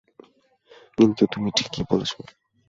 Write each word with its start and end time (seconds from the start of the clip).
কিন্তু 0.97 1.23
তুমি 1.33 1.49
ঠিকই 1.57 1.83
বলেছ। 1.89 2.11